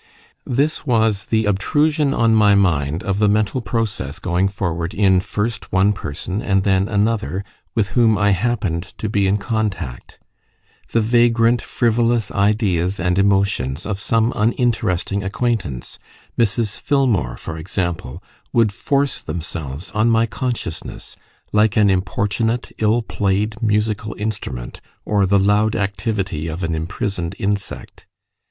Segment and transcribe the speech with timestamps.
[0.47, 5.71] This was the obtrusion on my mind of the mental process going forward in first
[5.71, 7.43] one person, and then another,
[7.75, 10.17] with whom I happened to be in contact:
[10.91, 15.99] the vagrant, frivolous ideas and emotions of some uninteresting acquaintance
[16.35, 16.79] Mrs.
[16.81, 21.15] Filmore, for example would force themselves on my consciousness
[21.53, 28.07] like an importunate, ill played musical instrument, or the loud activity of an imprisoned insect.